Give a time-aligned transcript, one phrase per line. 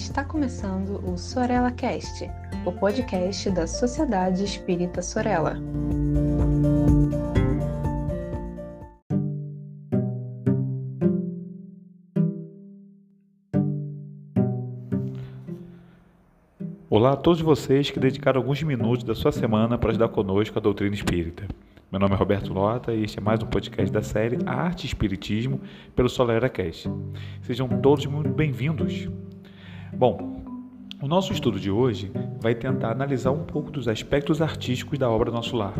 [0.00, 2.28] Está começando o Sorella Cast,
[2.64, 5.58] o podcast da Sociedade Espírita Sorella.
[16.88, 20.62] Olá a todos vocês que dedicaram alguns minutos da sua semana para ajudar conosco a
[20.62, 21.46] doutrina espírita.
[21.92, 24.86] Meu nome é Roberto Lota e este é mais um podcast da série Arte e
[24.86, 25.60] Espiritismo
[25.94, 26.90] pelo Solera Cast.
[27.42, 29.08] Sejam todos muito bem-vindos.
[29.92, 30.42] Bom,
[31.02, 35.30] o nosso estudo de hoje vai tentar analisar um pouco dos aspectos artísticos da obra
[35.30, 35.74] Nosso Lar.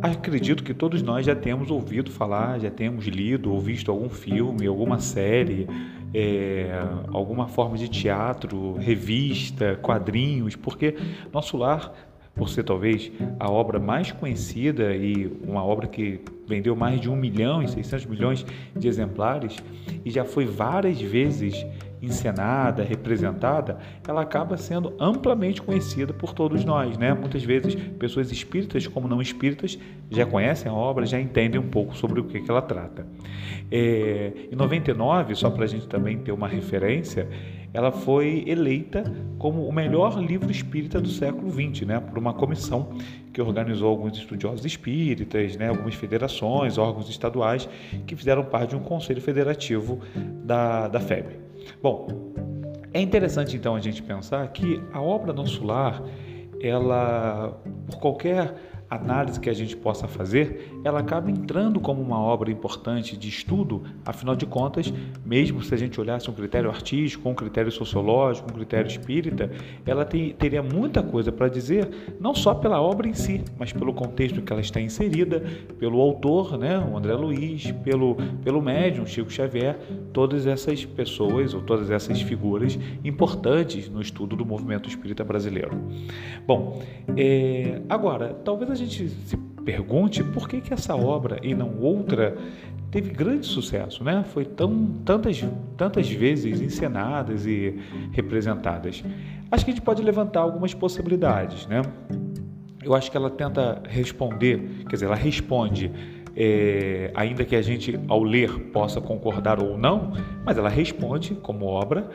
[0.00, 4.66] Acredito que todos nós já temos ouvido falar, já temos lido ou visto algum filme,
[4.66, 5.66] alguma série,
[6.14, 6.70] é,
[7.12, 10.96] alguma forma de teatro, revista, quadrinhos, porque
[11.32, 11.92] Nosso Lar
[12.38, 13.10] por ser talvez
[13.40, 18.06] a obra mais conhecida e uma obra que vendeu mais de 1 milhão e 600
[18.06, 18.46] milhões
[18.76, 19.56] de exemplares
[20.04, 21.66] e já foi várias vezes
[22.00, 27.12] encenada, representada, ela acaba sendo amplamente conhecida por todos nós, né?
[27.12, 29.78] Muitas vezes pessoas espíritas como não espíritas
[30.10, 33.06] já conhecem a obra, já entendem um pouco sobre o que, que ela trata.
[33.70, 37.28] É, em 99, só para a gente também ter uma referência,
[37.72, 39.04] ela foi eleita
[39.38, 42.00] como o melhor livro espírita do século XX, né?
[42.00, 42.96] Por uma comissão
[43.32, 45.68] que organizou alguns estudiosos espíritas, né?
[45.68, 47.68] Algumas federações, órgãos estaduais
[48.06, 50.00] que fizeram parte de um conselho federativo
[50.44, 51.47] da, da FEB.
[51.82, 52.08] Bom,
[52.92, 56.02] é interessante então a gente pensar que a obra Nosso Lar,
[56.60, 58.54] ela, por qualquer
[58.90, 63.82] análise que a gente possa fazer, ela acaba entrando como uma obra importante de estudo,
[64.04, 64.92] afinal de contas,
[65.24, 69.50] mesmo se a gente olhasse um critério artístico, um critério sociológico, um critério espírita,
[69.84, 73.92] ela tem, teria muita coisa para dizer, não só pela obra em si, mas pelo
[73.92, 75.42] contexto em que ela está inserida,
[75.78, 79.78] pelo autor, né, o André Luiz, pelo, pelo médium, Chico Xavier,
[80.12, 85.78] todas essas pessoas ou todas essas figuras importantes no estudo do movimento espírita brasileiro.
[86.46, 86.82] Bom,
[87.16, 92.36] é, agora, talvez a gente se pergunte por que, que essa obra e não outra
[92.90, 94.24] teve grande sucesso, né?
[94.32, 95.44] Foi tão tantas
[95.76, 97.78] tantas vezes encenadas e
[98.12, 99.04] representadas.
[99.50, 101.82] Acho que a gente pode levantar algumas possibilidades, né?
[102.82, 105.90] Eu acho que ela tenta responder, quer dizer, ela responde,
[106.34, 110.12] é, ainda que a gente ao ler possa concordar ou não,
[110.44, 112.08] mas ela responde como obra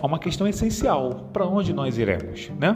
[0.00, 2.74] a uma questão essencial: para onde nós iremos, né?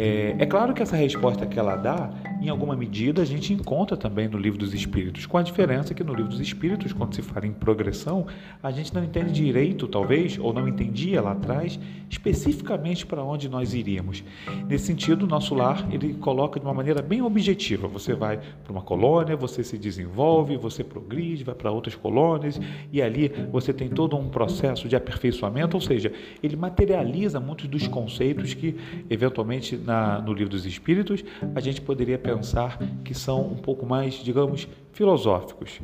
[0.00, 2.08] É, é, claro que essa resposta que ela dá,
[2.40, 6.04] em alguma medida, a gente encontra também no livro dos Espíritos, com a diferença que
[6.04, 8.26] no livro dos Espíritos, quando se fala em progressão,
[8.62, 11.78] a gente não entende direito, talvez, ou não entendia lá atrás,
[12.08, 14.22] especificamente para onde nós iríamos.
[14.68, 17.88] Nesse sentido, o nosso lar ele coloca de uma maneira bem objetiva.
[17.88, 22.60] Você vai para uma colônia, você se desenvolve, você progride, vai para outras colônias,
[22.92, 26.12] e ali você tem todo um processo de aperfeiçoamento, ou seja,
[26.42, 28.76] ele materializa muitos dos conceitos que,
[29.10, 34.14] eventualmente, na, no livro dos Espíritos, a gente poderia pensar que são um pouco mais,
[34.14, 35.80] digamos, filosóficos.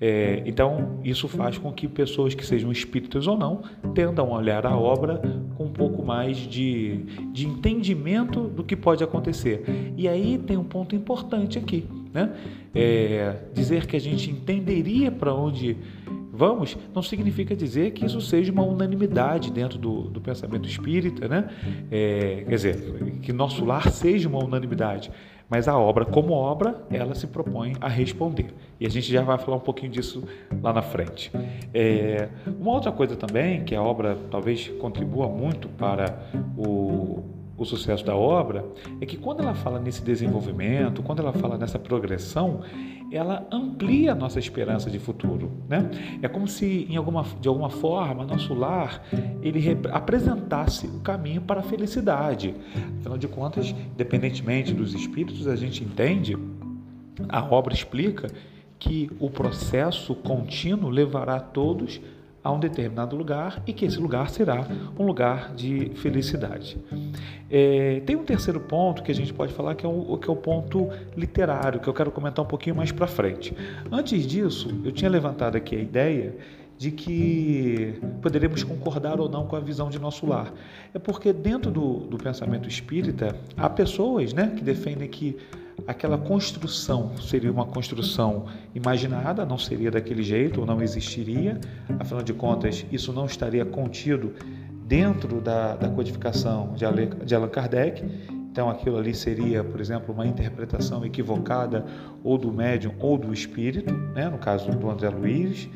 [0.00, 3.62] É, então, isso faz com que pessoas que sejam espíritas ou não
[3.94, 5.22] tendam a olhar a obra
[5.56, 6.98] com um pouco mais de,
[7.32, 9.64] de entendimento do que pode acontecer.
[9.96, 12.32] E aí tem um ponto importante aqui, né?
[12.74, 15.76] É, dizer que a gente entenderia para onde
[16.32, 21.48] vamos, não significa dizer que isso seja uma unanimidade dentro do, do pensamento espírita, né?
[21.90, 22.76] É, quer dizer,
[23.22, 25.10] que nosso lar seja uma unanimidade.
[25.52, 28.54] Mas a obra, como obra, ela se propõe a responder.
[28.80, 30.24] E a gente já vai falar um pouquinho disso
[30.62, 31.30] lá na frente.
[31.74, 36.18] É, uma outra coisa também, que a obra talvez contribua muito para
[36.56, 37.22] o
[37.62, 38.64] o sucesso da obra
[39.00, 42.60] é que quando ela fala nesse desenvolvimento, quando ela fala nessa progressão,
[43.10, 45.90] ela amplia a nossa esperança de futuro, né?
[46.22, 49.04] É como se em alguma de alguma forma nosso lar
[49.42, 52.54] ele apresentasse o caminho para a felicidade.
[53.00, 56.36] Afinal de contas, independentemente dos espíritos, a gente entende
[57.28, 58.28] a obra explica
[58.78, 62.00] que o processo contínuo levará todos
[62.42, 64.66] a um determinado lugar e que esse lugar será
[64.98, 66.76] um lugar de felicidade.
[67.50, 70.32] É, tem um terceiro ponto que a gente pode falar que é, o, que é
[70.32, 73.54] o ponto literário, que eu quero comentar um pouquinho mais para frente.
[73.90, 76.34] Antes disso, eu tinha levantado aqui a ideia
[76.76, 80.52] de que poderemos concordar ou não com a visão de nosso lar.
[80.92, 85.36] É porque dentro do, do pensamento espírita há pessoas né, que defendem que
[85.86, 91.60] aquela construção seria uma construção imaginada, não seria daquele jeito ou não existiria,
[91.98, 94.34] afinal de contas, isso não estaria contido
[94.86, 96.84] dentro da, da codificação de
[97.34, 98.04] Allan Kardec.
[98.52, 101.86] Então, aquilo ali seria, por exemplo, uma interpretação equivocada
[102.22, 104.28] ou do médium ou do espírito, né?
[104.28, 105.70] no caso do André Luiz.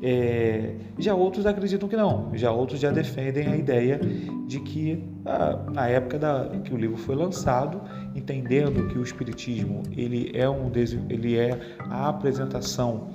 [0.00, 4.00] É, já outros acreditam que não, já outros já defendem a ideia
[4.46, 7.82] de que ah, na época da, que o livro foi lançado,
[8.14, 10.70] entendendo que o espiritismo ele é um
[11.08, 13.10] ele é a apresentação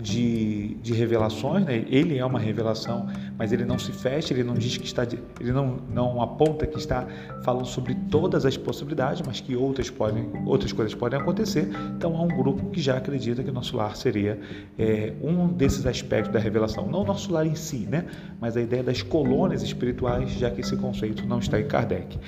[0.00, 1.84] de, de revelações, né?
[1.88, 5.04] ele é uma revelação, mas ele não se fecha, ele não diz que está,
[5.40, 7.06] ele não, não aponta que está
[7.42, 11.68] falando sobre todas as possibilidades, mas que outras podem, outras coisas podem acontecer.
[11.96, 14.40] Então há um grupo que já acredita que o nosso lar seria
[14.78, 18.06] é, um desses aspectos da revelação, não o nosso lar em si, né?
[18.40, 22.18] Mas a ideia das colônias espirituais, já que esse conceito não está em Kardec.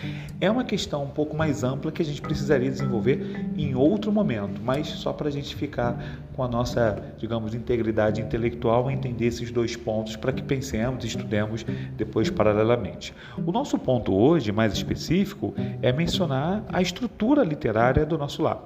[0.41, 4.61] É uma questão um pouco mais ampla que a gente precisaria desenvolver em outro momento,
[4.63, 5.99] mas só para a gente ficar
[6.35, 11.65] com a nossa, digamos, integridade intelectual entender esses dois pontos para que pensemos estudemos
[11.97, 13.15] depois paralelamente.
[13.47, 18.61] O nosso ponto hoje, mais específico, é mencionar a estrutura literária do nosso lar.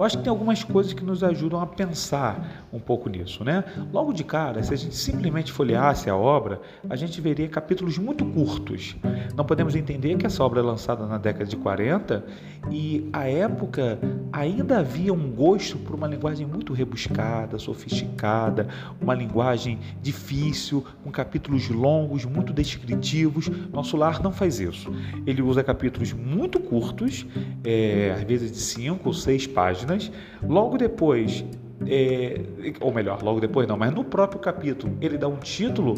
[0.00, 3.62] Eu acho que tem algumas coisas que nos ajudam a pensar um pouco nisso, né?
[3.92, 6.58] Logo de cara, se a gente simplesmente folheasse a obra,
[6.88, 8.96] a gente veria capítulos muito curtos.
[9.36, 12.24] Não podemos entender que essa obra é lançada na década de 40
[12.70, 13.98] e à época
[14.32, 18.68] ainda havia um gosto por uma linguagem muito rebuscada, sofisticada,
[19.02, 23.50] uma linguagem difícil, com capítulos longos, muito descritivos.
[23.70, 24.90] Nosso lar não faz isso.
[25.26, 27.26] Ele usa capítulos muito curtos,
[27.62, 30.12] é, às vezes de cinco ou seis páginas páginas.
[30.42, 31.44] Logo depois,
[31.86, 32.40] é,
[32.80, 35.94] ou melhor, logo depois não, mas no próprio capítulo, ele dá um título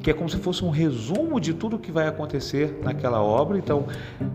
[0.00, 3.58] que é como se fosse um resumo de tudo que vai acontecer naquela obra.
[3.58, 3.86] Então,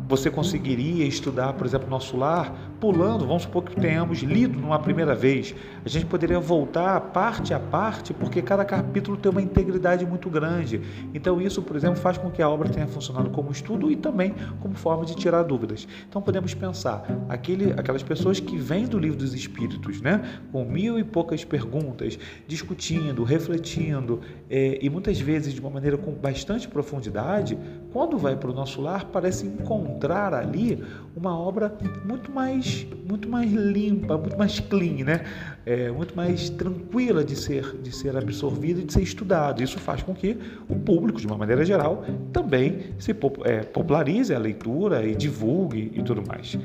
[0.08, 5.16] você conseguiria estudar, por exemplo, Nosso Lar, pulando, vamos supor que tenhamos lido numa primeira
[5.16, 5.56] vez.
[5.84, 10.82] A gente poderia voltar parte a parte, porque cada capítulo tem uma integridade muito grande.
[11.14, 14.34] Então, isso, por exemplo, faz com que a obra tenha funcionado como estudo e também
[14.60, 15.88] como forma de tirar dúvidas.
[16.08, 21.00] Então, podemos pensar aquele, aquelas pessoas que vêm do livro dos Espíritos, né, com mil
[21.00, 27.58] e poucas perguntas, discutindo, refletindo, é, e muitas vezes de uma maneira com bastante profundidade,
[27.98, 30.84] quando vai para o nosso lar, parece encontrar ali
[31.16, 35.26] uma obra muito mais, muito mais limpa, muito mais clean, né?
[35.66, 39.64] É, muito mais tranquila de ser, de ser absorvida e de ser estudado.
[39.64, 40.38] Isso faz com que
[40.70, 43.16] o público, de uma maneira geral, também se
[43.46, 46.56] é, popularize a leitura e divulgue e tudo mais.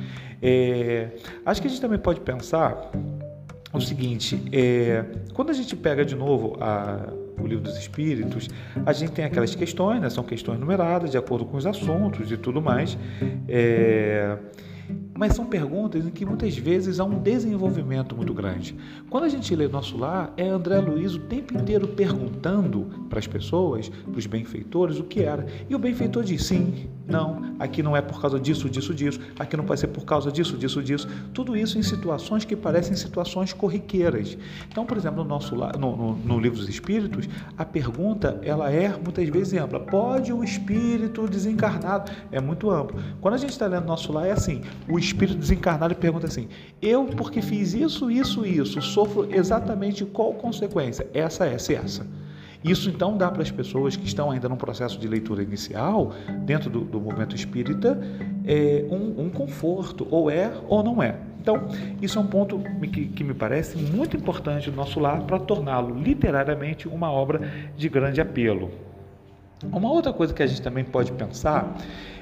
[0.43, 1.13] É,
[1.47, 2.91] acho que a gente também pode pensar
[3.73, 5.03] o seguinte: é,
[5.33, 7.11] quando a gente pega de novo a,
[7.45, 8.49] o livro dos Espíritos,
[8.85, 12.37] a gente tem aquelas questões, né, são questões numeradas de acordo com os assuntos e
[12.37, 12.97] tudo mais.
[13.49, 14.37] É,
[15.15, 18.75] mas são perguntas em que muitas vezes há um desenvolvimento muito grande.
[19.11, 23.27] Quando a gente lê Nosso Lar, é André Luiz o tempo inteiro perguntando para as
[23.27, 25.47] pessoas, para os benfeitores, o que era.
[25.69, 29.57] E o benfeitor diz: sim, não, aqui não é por causa disso, disso, disso, aqui
[29.57, 31.09] não pode ser por causa disso, disso, disso.
[31.33, 34.37] Tudo isso em situações que parecem situações corriqueiras.
[34.69, 38.89] Então, por exemplo, no, nosso, no, no, no livro dos Espíritos, a pergunta ela é
[38.89, 39.79] muitas vezes ampla.
[39.79, 42.11] Pode o espírito desencarnado?
[42.31, 43.01] É muito amplo.
[43.21, 46.49] Quando a gente está lendo Nosso Lar, é assim: o espírito desencarnado pergunta assim:
[46.81, 51.07] eu, porque fiz isso, isso, isso, sofro exatamente qual consequência?
[51.13, 52.07] Essa, essa e essa.
[52.65, 56.13] Isso então dá para as pessoas que estão ainda no processo de leitura inicial,
[56.45, 58.01] dentro do, do movimento espírita,
[58.45, 61.17] é, um, um, conforto, ou é ou não é.
[61.41, 61.69] Então,
[62.01, 62.61] isso é um ponto
[62.93, 67.89] que, que me parece muito importante no nosso lar para torná-lo literariamente uma obra de
[67.89, 68.71] grande apelo.
[69.65, 71.77] Uma outra coisa que a gente também pode pensar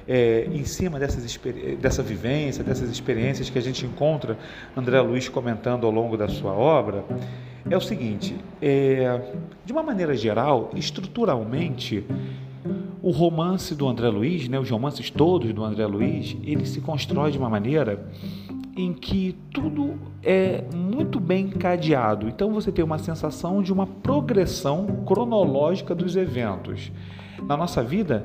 [0.08, 1.38] é, em cima dessas,
[1.78, 4.36] dessa vivência, dessas experiências que a gente encontra
[4.76, 7.04] André Luiz comentando ao longo da sua obra,
[7.68, 9.20] é o seguinte: é,
[9.64, 12.04] de uma maneira geral, estruturalmente,
[13.02, 17.30] o romance do André Luiz, né, os romances todos do André Luiz, ele se constrói
[17.30, 18.06] de uma maneira
[18.76, 22.28] em que tudo é muito bem encadeado.
[22.28, 26.90] Então você tem uma sensação de uma progressão cronológica dos eventos.
[27.46, 28.24] Na nossa vida,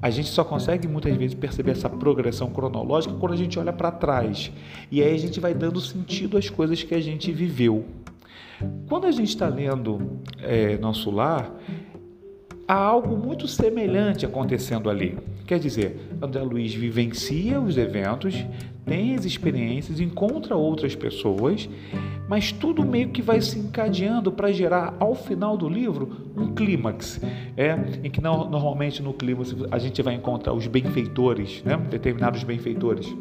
[0.00, 3.90] a gente só consegue muitas vezes perceber essa progressão cronológica quando a gente olha para
[3.90, 4.50] trás.
[4.90, 7.84] E aí a gente vai dando sentido às coisas que a gente viveu.
[8.88, 11.52] Quando a gente está lendo é, Nosso Lar,
[12.66, 15.18] há algo muito semelhante acontecendo ali.
[15.46, 18.34] Quer dizer, André Luiz vivencia os eventos,
[18.86, 21.68] tem as experiências, encontra outras pessoas,
[22.28, 27.20] mas tudo meio que vai se encadeando para gerar ao final do livro um clímax,
[27.56, 32.42] é em que não, normalmente no clímax a gente vai encontrar os benfeitores, né, determinados
[32.44, 33.14] benfeitores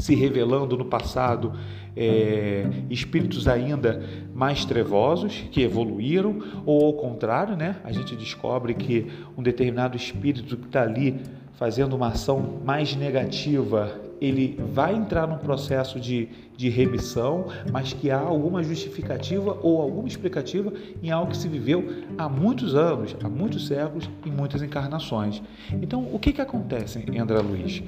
[0.00, 1.52] se revelando no passado
[1.96, 4.02] é, espíritos ainda
[4.34, 7.76] mais trevosos que evoluíram, ou ao contrário, né?
[7.84, 11.20] a gente descobre que um determinado espírito que está ali
[11.54, 18.10] fazendo uma ação mais negativa ele vai entrar num processo de, de remissão, mas que
[18.10, 20.72] há alguma justificativa ou alguma explicativa
[21.02, 21.84] em algo que se viveu
[22.18, 25.42] há muitos anos, há muitos séculos, em muitas encarnações.
[25.80, 27.82] Então, o que, que acontece em André Luiz?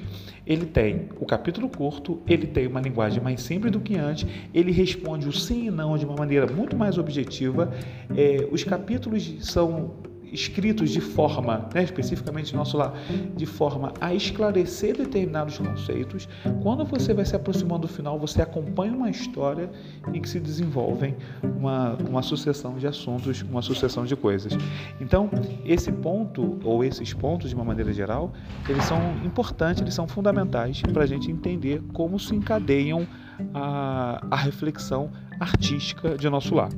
[0.45, 4.71] Ele tem o capítulo curto, ele tem uma linguagem mais simples do que antes, ele
[4.71, 7.71] responde o sim e não de uma maneira muito mais objetiva.
[8.15, 9.91] É, os capítulos são
[10.33, 12.93] escritos de forma, né, especificamente nosso lá,
[13.35, 16.27] de forma a esclarecer determinados conceitos.
[16.61, 19.69] Quando você vai se aproximando do final, você acompanha uma história
[20.13, 24.53] em que se desenvolvem uma, uma sucessão de assuntos, uma sucessão de coisas.
[24.99, 25.29] Então,
[25.65, 28.33] esse ponto, ou esses pontos, de uma maneira geral,
[28.67, 33.07] eles são importantes, eles são fundamentais para a gente entender como se encadeiam
[33.53, 36.69] a, a reflexão artística de nosso lar.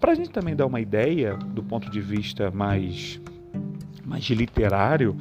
[0.00, 3.20] Para a gente também dar uma ideia do ponto de vista mais,
[4.04, 5.16] mais literário,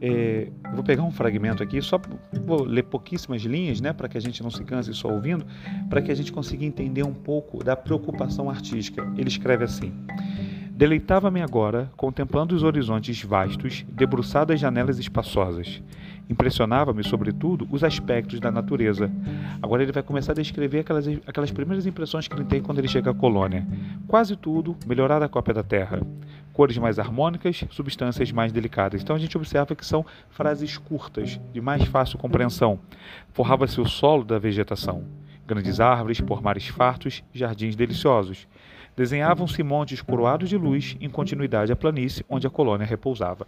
[0.00, 2.00] é, vou pegar um fragmento aqui, só
[2.44, 5.46] vou ler pouquíssimas linhas, né, para que a gente não se canse só ouvindo,
[5.88, 9.06] para que a gente consiga entender um pouco da preocupação artística.
[9.16, 9.92] Ele escreve assim:
[10.70, 15.80] Deleitava-me agora contemplando os horizontes vastos, debruçadas janelas espaçosas.
[16.32, 19.10] Impressionava-me, sobretudo, os aspectos da natureza.
[19.60, 22.88] Agora ele vai começar a descrever aquelas, aquelas primeiras impressões que ele tem quando ele
[22.88, 23.66] chega à colônia.
[24.08, 26.00] Quase tudo melhorada a cópia da Terra.
[26.54, 29.02] Cores mais harmônicas, substâncias mais delicadas.
[29.02, 32.78] Então a gente observa que são frases curtas, de mais fácil compreensão.
[33.34, 35.04] Forrava-se o solo da vegetação.
[35.46, 38.48] Grandes árvores, mares fartos, jardins deliciosos.
[38.96, 43.46] Desenhavam-se montes coroados de luz em continuidade à planície onde a colônia repousava.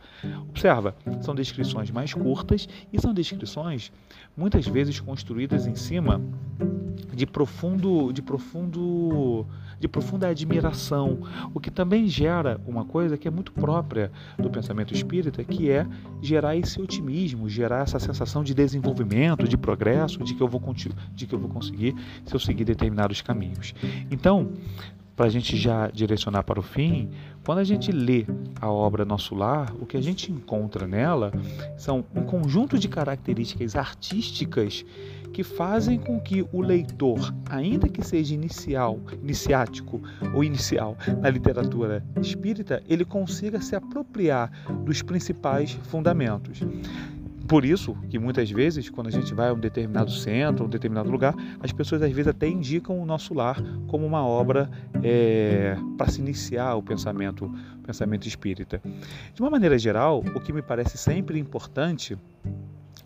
[0.48, 3.92] Observa, são descrições mais curtas e são descrições
[4.36, 6.20] muitas vezes construídas em cima
[7.14, 9.46] de profundo, de profundo,
[9.78, 11.20] de profunda admiração,
[11.52, 15.86] o que também gera uma coisa que é muito própria do pensamento espírita, que é
[16.20, 20.64] gerar esse otimismo, gerar essa sensação de desenvolvimento, de progresso, de que eu vou
[21.14, 23.74] de que eu vou conseguir se eu seguir determinados caminhos.
[24.10, 24.52] Então,
[25.16, 27.10] para a gente já direcionar para o fim,
[27.44, 28.26] quando a gente lê
[28.60, 31.32] a obra Nosso Lar, o que a gente encontra nela
[31.76, 34.84] são um conjunto de características artísticas
[35.32, 40.00] que fazem com que o leitor, ainda que seja inicial, iniciático
[40.32, 44.50] ou inicial na literatura espírita, ele consiga se apropriar
[44.84, 46.60] dos principais fundamentos.
[47.46, 51.10] Por isso que muitas vezes, quando a gente vai a um determinado centro, um determinado
[51.10, 54.70] lugar, as pessoas às vezes até indicam o nosso lar como uma obra
[55.02, 58.80] é, para se iniciar o pensamento, o pensamento espírita.
[59.34, 62.16] De uma maneira geral, o que me parece sempre importante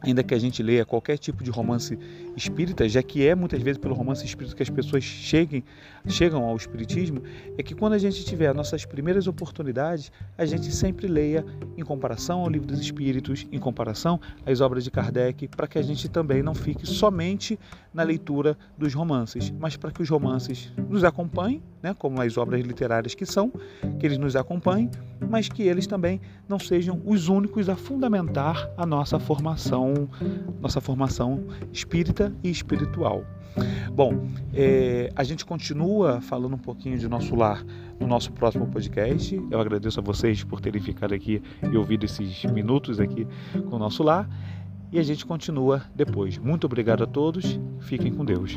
[0.01, 1.99] ainda que a gente leia qualquer tipo de romance
[2.37, 5.65] espírita, já que é muitas vezes pelo romance espírita que as pessoas cheguem,
[6.07, 7.23] chegam ao espiritismo,
[7.57, 11.45] é que quando a gente tiver nossas primeiras oportunidades, a gente sempre leia
[11.77, 15.83] em comparação ao livro dos espíritos, em comparação às obras de Kardec, para que a
[15.83, 17.59] gente também não fique somente
[17.93, 22.61] na leitura dos romances, mas para que os romances nos acompanhem, né, como as obras
[22.61, 23.53] literárias que são,
[23.99, 24.91] que eles nos acompanhem,
[25.29, 29.88] mas que eles também não sejam os únicos a fundamentar a nossa formação,
[30.61, 33.25] nossa formação espírita e espiritual.
[33.93, 37.65] Bom, é, a gente continua falando um pouquinho de nosso lar
[37.99, 39.35] no nosso próximo podcast.
[39.51, 43.27] Eu agradeço a vocês por terem ficado aqui e ouvido esses minutos aqui
[43.69, 44.29] com o nosso lar.
[44.91, 46.39] E a gente continua depois.
[46.39, 47.59] Muito obrigado a todos.
[47.81, 48.57] Fiquem com Deus.